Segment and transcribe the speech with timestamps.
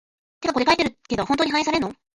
[0.39, 1.93] てかこれ書いてるけど、本当に反映されんの？